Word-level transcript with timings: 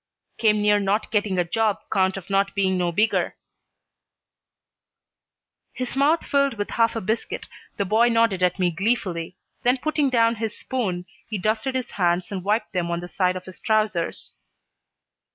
"Came 0.39 0.63
near 0.63 0.79
not 0.79 1.11
getting 1.11 1.37
a 1.37 1.43
job 1.45 1.77
'count 1.93 2.17
of 2.17 2.27
not 2.27 2.55
being 2.55 2.75
no 2.75 2.91
bigger." 2.91 3.35
His 5.73 5.95
mouth 5.95 6.25
filled 6.25 6.55
with 6.55 6.71
half 6.71 6.95
a 6.95 7.01
biscuit, 7.01 7.47
the 7.77 7.85
boy 7.85 8.07
nodded 8.09 8.41
at 8.41 8.57
me 8.57 8.71
gleefully, 8.71 9.37
then 9.61 9.77
putting 9.77 10.09
down 10.09 10.37
his 10.37 10.57
spoon, 10.57 11.05
he 11.29 11.37
dusted 11.37 11.75
his 11.75 11.91
hands 11.91 12.31
and 12.31 12.43
wiped 12.43 12.73
them 12.73 12.89
on 12.89 12.99
the 12.99 13.07
side 13.07 13.35
of 13.35 13.45
his 13.45 13.59
trousers. 13.59 14.33